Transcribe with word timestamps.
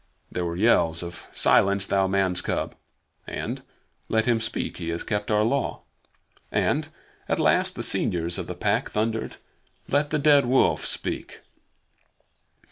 There 0.31 0.45
were 0.45 0.55
yells 0.55 1.03
of 1.03 1.27
"Silence, 1.31 1.85
thou 1.85 2.07
man's 2.07 2.41
cub!" 2.41 2.73
"Let 4.09 4.25
him 4.25 4.39
speak. 4.39 4.77
He 4.77 4.89
has 4.89 5.03
kept 5.03 5.29
our 5.29 5.43
Law"; 5.43 5.83
and 6.51 6.87
at 7.29 7.37
last 7.37 7.75
the 7.75 7.83
seniors 7.83 8.39
of 8.39 8.47
the 8.47 8.55
Pack 8.55 8.89
thundered: 8.89 9.35
"Let 9.87 10.09
the 10.09 10.17
Dead 10.17 10.47
Wolf 10.47 10.83
speak." 10.85 11.41